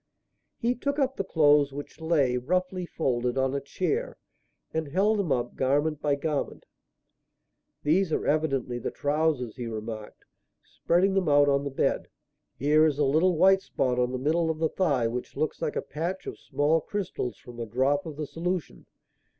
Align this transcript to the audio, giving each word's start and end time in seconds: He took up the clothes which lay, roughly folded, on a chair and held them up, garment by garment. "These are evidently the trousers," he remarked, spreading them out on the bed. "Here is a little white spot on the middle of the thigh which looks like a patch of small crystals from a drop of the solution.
He 0.57 0.73
took 0.73 0.97
up 0.97 1.15
the 1.15 1.23
clothes 1.23 1.71
which 1.71 2.01
lay, 2.01 2.35
roughly 2.35 2.87
folded, 2.87 3.37
on 3.37 3.53
a 3.53 3.61
chair 3.61 4.17
and 4.73 4.87
held 4.87 5.19
them 5.19 5.31
up, 5.31 5.55
garment 5.55 6.01
by 6.01 6.15
garment. 6.15 6.65
"These 7.83 8.11
are 8.11 8.25
evidently 8.25 8.79
the 8.79 8.89
trousers," 8.89 9.57
he 9.57 9.67
remarked, 9.67 10.25
spreading 10.63 11.13
them 11.13 11.29
out 11.29 11.49
on 11.49 11.63
the 11.65 11.69
bed. 11.69 12.07
"Here 12.57 12.83
is 12.87 12.97
a 12.97 13.05
little 13.05 13.37
white 13.37 13.61
spot 13.61 13.99
on 13.99 14.11
the 14.11 14.17
middle 14.17 14.49
of 14.49 14.57
the 14.57 14.69
thigh 14.69 15.05
which 15.05 15.37
looks 15.37 15.61
like 15.61 15.75
a 15.75 15.83
patch 15.83 16.25
of 16.25 16.39
small 16.39 16.81
crystals 16.81 17.37
from 17.37 17.59
a 17.59 17.67
drop 17.67 18.03
of 18.07 18.15
the 18.17 18.25
solution. 18.25 18.87